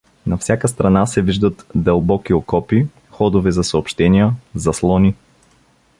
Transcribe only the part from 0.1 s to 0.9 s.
На всяка